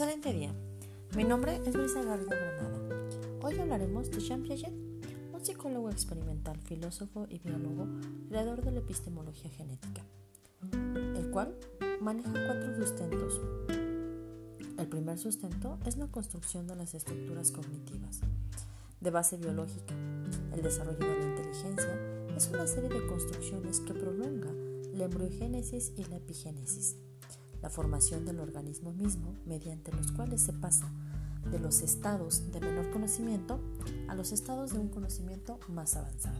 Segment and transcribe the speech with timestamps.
[0.00, 0.54] Excelente día.
[1.16, 2.78] Mi nombre es Luisa Garrido Granada.
[3.42, 4.72] Hoy hablaremos de Jean Piaget,
[5.32, 7.88] un psicólogo experimental, filósofo y biólogo,
[8.28, 10.04] creador de la epistemología genética,
[11.16, 11.52] el cual
[12.00, 13.40] maneja cuatro sustentos.
[14.78, 18.20] El primer sustento es la construcción de las estructuras cognitivas,
[19.00, 19.96] de base biológica.
[20.54, 21.98] El desarrollo de la inteligencia
[22.36, 24.52] es una serie de construcciones que prolonga
[24.94, 26.98] la embriogénesis y la epigénesis
[27.62, 30.90] la formación del organismo mismo, mediante los cuales se pasa
[31.50, 33.60] de los estados de menor conocimiento
[34.08, 36.38] a los estados de un conocimiento más avanzado.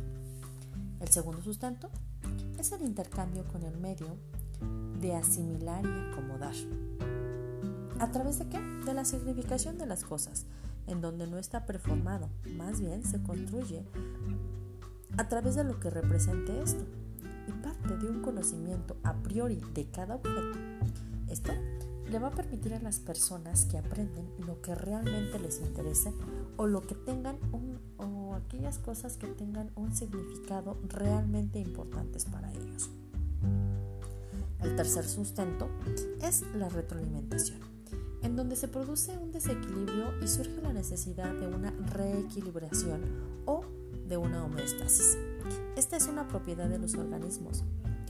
[1.00, 1.88] El segundo sustento
[2.58, 4.16] es el intercambio con el medio
[5.00, 6.54] de asimilar y acomodar.
[8.00, 8.60] ¿A través de qué?
[8.84, 10.46] De la significación de las cosas,
[10.86, 13.84] en donde no está preformado, más bien se construye
[15.16, 16.84] a través de lo que represente esto
[17.48, 20.58] y parte de un conocimiento a priori de cada objeto
[21.30, 21.52] esto
[22.10, 26.12] le va a permitir a las personas que aprenden lo que realmente les interese
[26.56, 32.50] o lo que tengan un, o aquellas cosas que tengan un significado realmente importantes para
[32.52, 32.90] ellos.
[34.60, 35.68] El tercer sustento
[36.22, 37.60] es la retroalimentación,
[38.22, 43.02] en donde se produce un desequilibrio y surge la necesidad de una reequilibración
[43.44, 43.64] o
[44.08, 45.18] de una homeostasis.
[45.76, 47.62] Esta es una propiedad de los organismos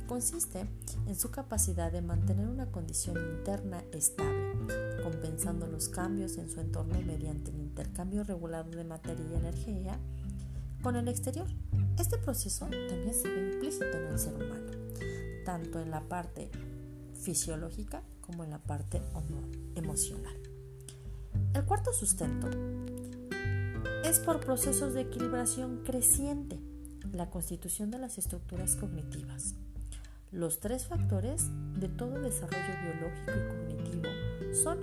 [0.08, 0.66] consiste
[1.06, 4.54] en su capacidad de mantener una condición interna estable,
[5.04, 10.00] compensando los cambios en su entorno mediante el intercambio regulado de materia y energía
[10.82, 11.46] con el exterior.
[11.98, 14.72] Este proceso también se ve implícito en el ser humano,
[15.44, 16.50] tanto en la parte
[17.14, 19.00] fisiológica como en la parte
[19.74, 20.36] emocional.
[21.54, 22.48] El cuarto sustento
[24.04, 26.58] es por procesos de equilibración creciente,
[27.12, 29.54] la constitución de las estructuras cognitivas.
[30.30, 31.46] Los tres factores
[31.80, 34.78] de todo desarrollo biológico y cognitivo son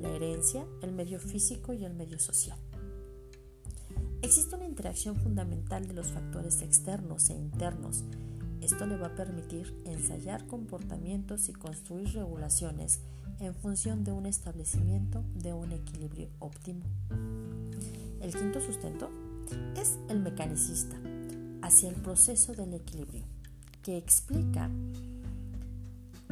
[0.00, 2.58] la herencia, el medio físico y el medio social.
[4.22, 8.02] Existe una interacción fundamental de los factores externos e internos.
[8.62, 13.00] Esto le va a permitir ensayar comportamientos y construir regulaciones
[13.40, 16.80] en función de un establecimiento de un equilibrio óptimo.
[18.22, 19.10] El quinto sustento
[19.76, 20.96] es el mecanicista,
[21.60, 23.26] hacia el proceso del equilibrio
[23.88, 24.68] que explica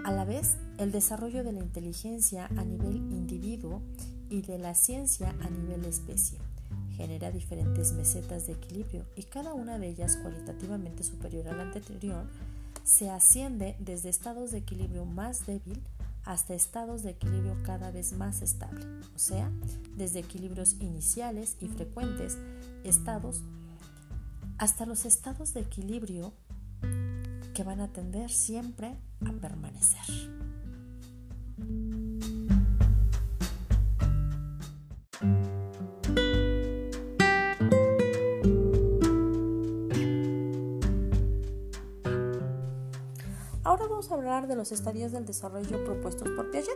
[0.04, 3.80] a la vez el desarrollo de la inteligencia a nivel individuo
[4.28, 6.36] y de la ciencia a nivel especie.
[6.90, 12.26] Genera diferentes mesetas de equilibrio y cada una de ellas cualitativamente superior a la anterior
[12.84, 15.80] se asciende desde estados de equilibrio más débil
[16.26, 18.84] hasta estados de equilibrio cada vez más estable,
[19.14, 19.50] o sea,
[19.96, 22.36] desde equilibrios iniciales y frecuentes
[22.84, 23.40] estados
[24.58, 26.34] hasta los estados de equilibrio
[27.56, 29.98] que van a tender siempre a permanecer.
[43.64, 46.68] Ahora vamos a hablar de los estadios del desarrollo propuestos por Piaget.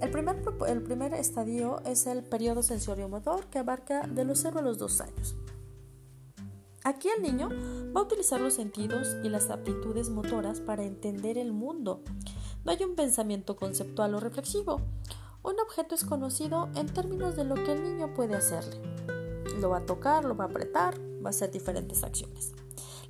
[0.00, 4.62] El primer, el primer estadio es el periodo sensorio-motor que abarca de los 0 a
[4.62, 5.36] los 2 años.
[6.90, 7.48] Aquí el niño
[7.94, 12.02] va a utilizar los sentidos y las aptitudes motoras para entender el mundo.
[12.64, 14.80] No hay un pensamiento conceptual o reflexivo.
[15.44, 18.80] Un objeto es conocido en términos de lo que el niño puede hacerle.
[19.60, 22.54] Lo va a tocar, lo va a apretar, va a hacer diferentes acciones.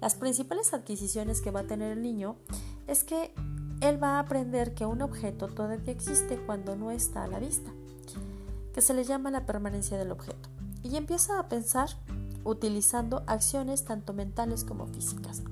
[0.02, 2.36] Las principales adquisiciones que va a tener el niño
[2.86, 3.32] es que
[3.80, 7.70] él va a aprender que un objeto todavía existe cuando no está a la vista,
[8.74, 10.50] que se le llama la permanencia del objeto,
[10.82, 11.88] y empieza a pensar
[12.44, 15.42] utilizando acciones tanto mentales como físicas.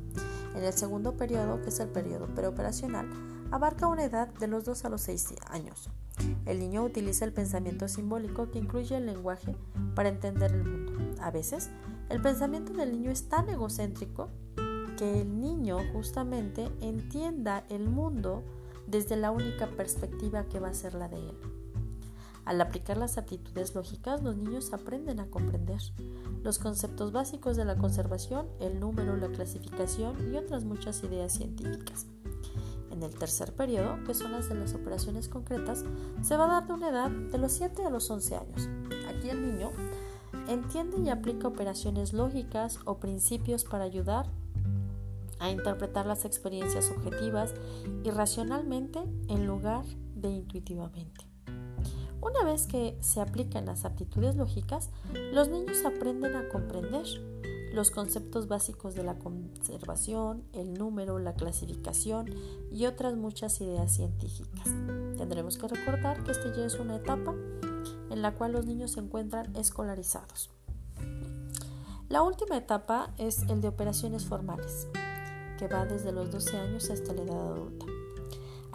[0.54, 3.09] En el segundo periodo, que es el periodo preoperacional,
[3.50, 5.88] abarca una edad de los 2 a los 6 años.
[6.47, 9.54] El niño utiliza el pensamiento simbólico que incluye el lenguaje
[9.94, 10.93] para entender el mundo.
[11.21, 11.71] A veces,
[12.09, 14.30] el pensamiento del niño es tan egocéntrico
[14.97, 18.42] que el niño justamente entienda el mundo
[18.86, 21.36] desde la única perspectiva que va a ser la de él.
[22.45, 25.80] Al aplicar las aptitudes lógicas, los niños aprenden a comprender
[26.43, 32.07] los conceptos básicos de la conservación, el número, la clasificación y otras muchas ideas científicas.
[32.91, 35.85] En el tercer periodo, que son las de las operaciones concretas,
[36.23, 38.69] se va a dar de una edad de los 7 a los 11 años.
[39.09, 39.71] Aquí el niño
[40.49, 44.27] entiende y aplica operaciones lógicas o principios para ayudar
[45.39, 47.55] a interpretar las experiencias objetivas
[48.03, 51.28] y racionalmente en lugar de intuitivamente.
[52.20, 54.91] Una vez que se aplican las aptitudes lógicas,
[55.32, 57.06] los niños aprenden a comprender
[57.72, 62.28] los conceptos básicos de la conservación, el número, la clasificación
[62.72, 64.65] y otras muchas ideas científicas.
[65.16, 67.34] Tendremos que recordar que esta ya es una etapa
[68.10, 70.50] en la cual los niños se encuentran escolarizados.
[72.09, 74.88] La última etapa es el de operaciones formales,
[75.59, 77.84] que va desde los 12 años hasta la edad adulta.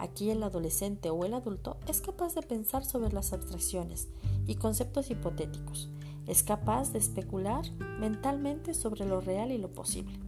[0.04, 4.08] Aquí el adolescente o el adulto es capaz de pensar sobre las abstracciones
[4.46, 5.88] y conceptos hipotéticos.
[6.26, 7.64] Es capaz de especular
[7.98, 10.20] mentalmente sobre lo real y lo posible.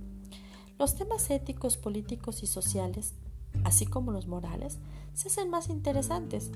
[0.78, 3.12] Los temas éticos, políticos y sociales,
[3.64, 4.78] así como los morales,
[5.12, 6.52] se hacen más interesantes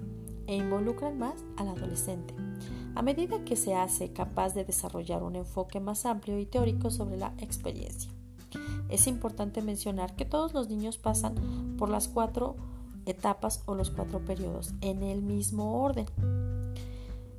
[0.46, 2.34] e involucran más al adolescente,
[2.94, 7.18] a medida que se hace capaz de desarrollar un enfoque más amplio y teórico sobre
[7.18, 8.10] la experiencia.
[8.88, 12.56] Es importante mencionar que todos los niños pasan por las cuatro
[13.10, 16.06] etapas o los cuatro periodos en el mismo orden,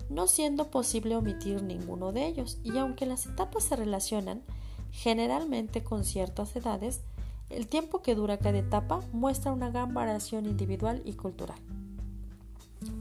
[0.10, 4.44] no siendo posible omitir ninguno de ellos, y aunque las etapas se relacionan
[4.92, 7.02] generalmente con ciertas edades,
[7.50, 11.60] el tiempo que dura cada etapa muestra una gran variación individual y cultural.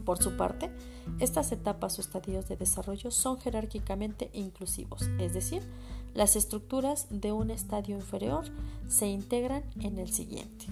[0.05, 0.71] Por su parte,
[1.19, 5.63] estas etapas o estadios de desarrollo son jerárquicamente inclusivos, es decir,
[6.13, 8.45] las estructuras de un estadio inferior
[8.87, 10.67] se integran en el siguiente.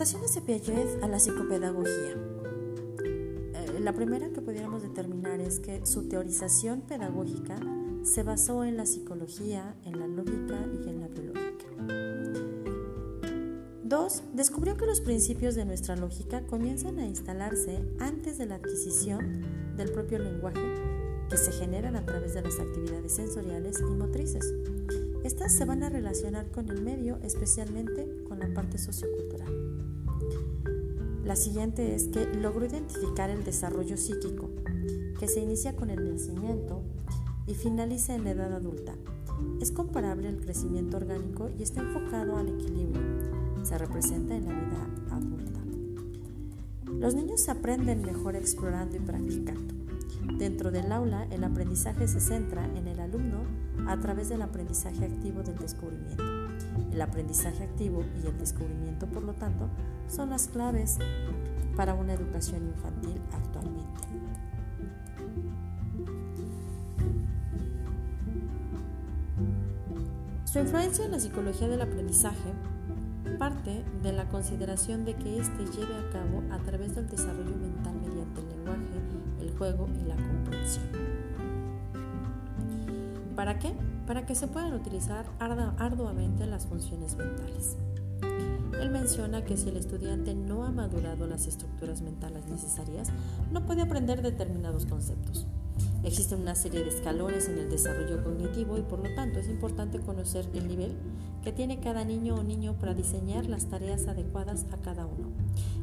[0.00, 2.16] Aportaciones de Piaget a la psicopedagogía.
[3.02, 7.60] Eh, la primera que pudiéramos determinar es que su teorización pedagógica
[8.02, 11.66] se basó en la psicología, en la lógica y en la biológica.
[13.84, 19.42] Dos, descubrió que los principios de nuestra lógica comienzan a instalarse antes de la adquisición
[19.76, 20.64] del propio lenguaje
[21.28, 24.50] que se generan a través de las actividades sensoriales y motrices.
[25.24, 29.59] Estas se van a relacionar con el medio, especialmente con la parte sociocultural.
[31.24, 34.50] La siguiente es que logró identificar el desarrollo psíquico,
[35.18, 36.82] que se inicia con el nacimiento
[37.46, 38.94] y finaliza en la edad adulta.
[39.60, 43.02] Es comparable al crecimiento orgánico y está enfocado al equilibrio.
[43.62, 45.60] Se representa en la vida adulta.
[46.90, 49.74] Los niños aprenden mejor explorando y practicando.
[50.38, 53.42] Dentro del aula, el aprendizaje se centra en el alumno
[53.86, 56.39] a través del aprendizaje activo del descubrimiento.
[56.92, 59.68] El aprendizaje activo y el descubrimiento, por lo tanto,
[60.08, 60.98] son las claves
[61.76, 64.00] para una educación infantil actualmente.
[70.44, 72.52] Su influencia en la psicología del aprendizaje
[73.38, 77.94] parte de la consideración de que éste lleve a cabo a través del desarrollo mental
[77.94, 79.00] mediante el lenguaje,
[79.40, 81.29] el juego y la comprensión.
[83.40, 83.72] ¿Para qué?
[84.06, 87.78] Para que se puedan utilizar arduamente las funciones mentales.
[88.78, 93.08] Él menciona que si el estudiante no ha madurado las estructuras mentales necesarias,
[93.50, 95.46] no puede aprender determinados conceptos.
[96.04, 100.00] Existe una serie de escalones en el desarrollo cognitivo y por lo tanto es importante
[100.00, 100.94] conocer el nivel
[101.42, 105.30] que tiene cada niño o niño para diseñar las tareas adecuadas a cada uno.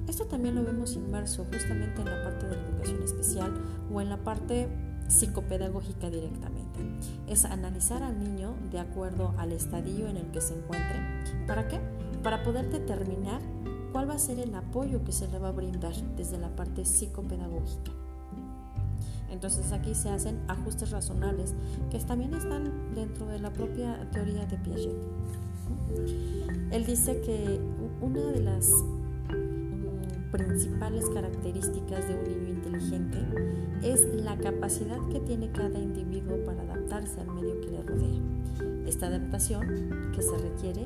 [0.07, 3.51] Esto también lo vemos inmerso justamente en la parte de la educación especial
[3.91, 4.70] o en la parte
[5.08, 6.57] psicopedagógica directamente.
[7.27, 11.00] Es analizar al niño de acuerdo al estadio en el que se encuentre.
[11.46, 11.79] ¿Para qué?
[12.24, 13.41] Para poder determinar
[13.91, 16.86] cuál va a ser el apoyo que se le va a brindar desde la parte
[16.86, 17.91] psicopedagógica.
[19.29, 21.53] Entonces aquí se hacen ajustes razonables
[21.91, 24.96] que también están dentro de la propia teoría de Piaget.
[26.72, 27.60] Él dice que
[28.01, 33.17] una de las mm, principales características de un niño inteligente
[33.84, 36.38] es la capacidad que tiene cada individuo
[36.88, 38.88] adaptarse al medio que le rodea.
[38.88, 40.86] Esta adaptación que se requiere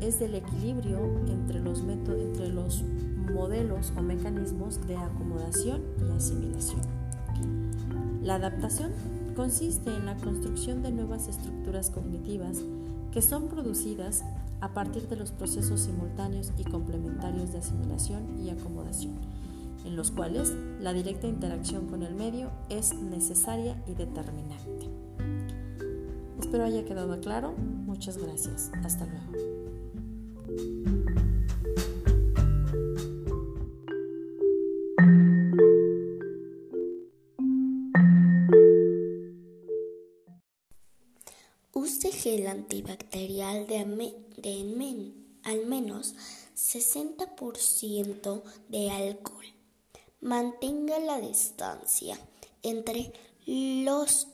[0.00, 2.82] es del equilibrio entre los, entre los
[3.32, 6.80] modelos o mecanismos de acomodación y asimilación.
[8.22, 8.92] La adaptación
[9.36, 12.58] consiste en la construcción de nuevas estructuras cognitivas
[13.12, 14.24] que son producidas
[14.60, 19.14] a partir de los procesos simultáneos y complementarios de asimilación y acomodación,
[19.86, 24.99] en los cuales la directa interacción con el medio es necesaria y determinante.
[26.50, 27.52] Espero haya quedado claro.
[27.52, 28.72] Muchas gracias.
[28.82, 29.30] Hasta luego.
[41.72, 43.78] Use gel antibacterial de,
[45.44, 46.16] al menos
[46.56, 49.46] 60% de alcohol.
[50.20, 52.18] Mantenga la distancia
[52.64, 53.12] entre
[53.46, 54.26] los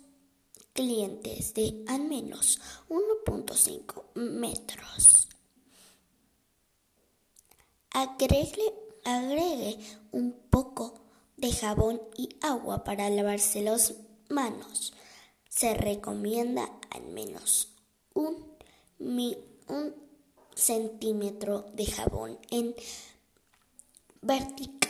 [0.76, 5.28] clientes de al menos 1.5 metros.
[7.90, 9.78] Agregue, agregue
[10.12, 11.00] un poco
[11.38, 13.94] de jabón y agua para lavarse las
[14.28, 14.92] manos.
[15.48, 17.70] Se recomienda al menos
[18.12, 18.36] un,
[18.98, 19.94] un
[20.54, 22.74] centímetro de jabón en
[24.20, 24.85] vertical.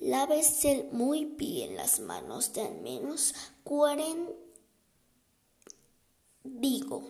[0.00, 4.30] Lávese muy bien las manos de al menos 40.
[6.44, 7.02] Digo,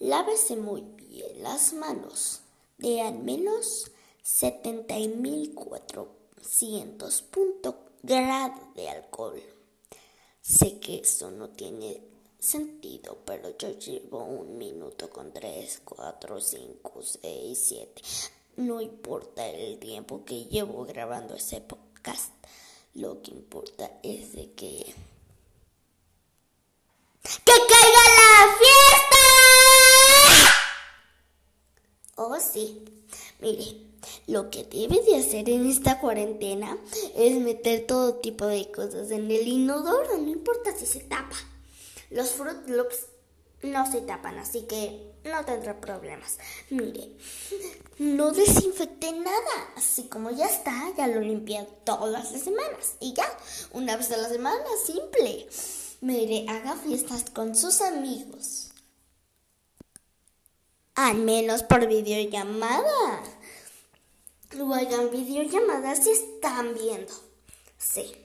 [0.00, 2.40] lávese muy bien las manos
[2.78, 3.92] de al menos
[4.24, 9.40] 70.400 puntos grado de alcohol.
[10.40, 12.02] Sé que eso no tiene
[12.40, 18.02] sentido, pero yo llevo un minuto con 3, 4, 5, 6, 7.
[18.60, 22.30] No importa el tiempo que llevo grabando ese podcast.
[22.92, 24.94] Lo que importa es de que...
[27.22, 29.16] ¡Que caiga la fiesta!
[32.16, 32.84] Oh, sí.
[33.40, 33.80] Mire,
[34.26, 36.76] lo que debe de hacer en esta cuarentena
[37.16, 41.36] es meter todo tipo de cosas en el inodoro, no importa si se tapa.
[42.10, 43.06] Los Fruit Loops
[43.62, 46.38] no se tapan, así que no tendrá problemas.
[46.70, 47.12] Mire,
[47.98, 53.26] no desinfecté nada, así como ya está, ya lo limpié todas las semanas y ya,
[53.72, 55.48] una vez a la semana, simple.
[56.00, 58.70] Mire, haga fiestas con sus amigos.
[60.94, 63.22] Al menos por videollamada.
[64.58, 67.12] O hagan videollamadas si están viendo.
[67.78, 68.16] Sí.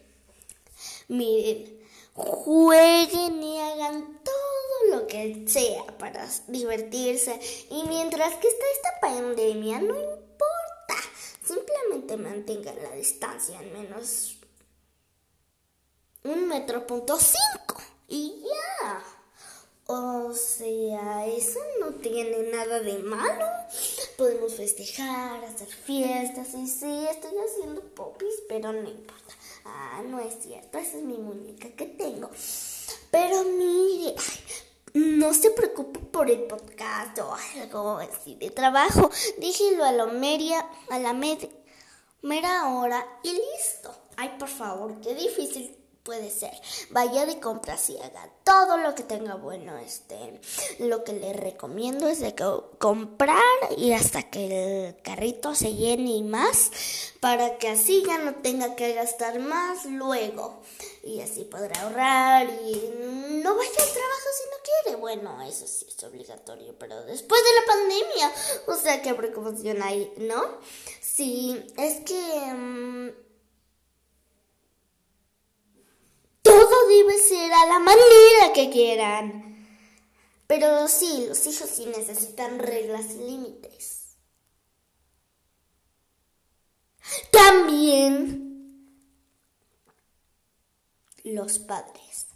[1.09, 1.79] Miren,
[2.13, 4.44] jueguen y hagan todo
[4.91, 7.39] lo que sea para divertirse.
[7.69, 10.95] Y mientras que está esta pandemia, no importa.
[11.45, 14.37] Simplemente mantengan la distancia al menos
[16.25, 17.81] un metro punto cinco.
[18.07, 19.03] Y ya.
[19.87, 23.45] O sea, eso no tiene nada de malo.
[24.17, 26.55] Podemos festejar, hacer fiestas.
[26.55, 29.33] Y sí, estoy haciendo popis, pero no importa.
[29.65, 32.29] Ah, no es cierto, esa es mi muñeca que tengo.
[33.11, 34.15] Pero mire,
[34.95, 39.09] no se preocupe por el podcast o algo así de trabajo.
[39.37, 41.13] Dígelo a la media, a la
[42.69, 43.93] hora y listo.
[44.15, 45.75] Ay, por favor, qué difícil
[46.05, 46.53] puede ser.
[46.91, 49.77] Vaya de compras y haga todo lo que tenga bueno.
[49.79, 50.39] Este,
[50.79, 52.35] lo que le recomiendo es de
[52.77, 53.41] comprar
[53.75, 54.45] y hasta que
[54.85, 56.69] el carrito se llene y más,
[57.19, 60.61] para que así ya no tenga que gastar más luego.
[61.03, 62.93] Y así podrá ahorrar y
[63.43, 64.97] no vaya al trabajo si no quiere.
[64.97, 68.31] Bueno, eso sí es obligatorio, pero después de la pandemia,
[68.67, 70.59] o sea, qué preocupación hay, ¿no?
[71.01, 72.53] Sí, es que...
[72.53, 73.25] Mm,
[76.45, 79.67] Todo debe ser a la manera que quieran.
[80.47, 84.17] Pero sí, los hijos sí necesitan reglas y límites.
[87.31, 88.45] También
[91.23, 92.27] los padres.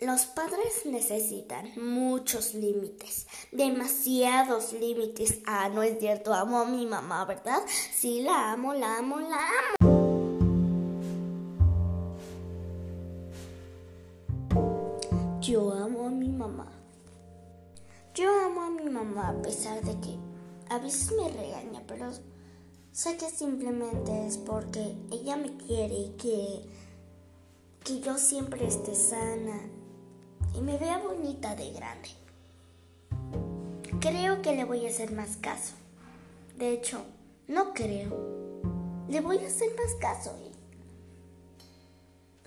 [0.00, 5.40] Los padres necesitan muchos límites, demasiados límites.
[5.44, 7.62] Ah, no es cierto, amo a mi mamá, ¿verdad?
[7.94, 9.79] Sí, la amo, la amo, la amo.
[15.50, 16.70] Yo amo a mi mamá.
[18.14, 20.16] Yo amo a mi mamá a pesar de que
[20.68, 22.12] a veces me regaña, pero
[22.92, 26.60] sé que simplemente es porque ella me quiere y que,
[27.82, 29.60] que yo siempre esté sana
[30.54, 32.10] y me vea bonita de grande.
[33.98, 35.74] Creo que le voy a hacer más caso.
[36.58, 37.02] De hecho,
[37.48, 38.62] no creo.
[39.08, 40.52] Le voy a hacer más caso y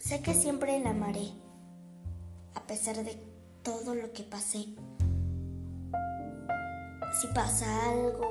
[0.01, 1.42] sé que siempre la amaré
[2.55, 3.17] a pesar de
[3.63, 4.65] todo lo que pasé.
[7.21, 8.21] Si pasa algo,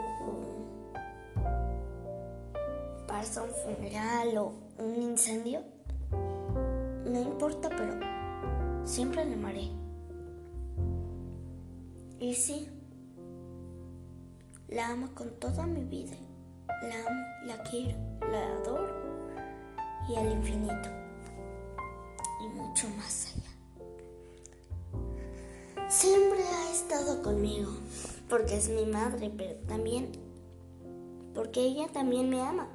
[3.07, 5.63] pasa un funeral o un incendio,
[7.05, 7.95] no importa, pero
[8.85, 9.71] siempre la amaré.
[12.19, 12.69] Y sí,
[14.69, 16.17] la amo con toda mi vida.
[16.69, 17.97] La amo, la quiero,
[18.31, 18.89] la adoro
[20.09, 20.89] y al infinito.
[22.45, 23.52] Y mucho más allá
[25.93, 27.71] siempre ha estado conmigo,
[28.29, 30.11] porque es mi madre, pero también
[31.35, 32.69] porque ella también me ama.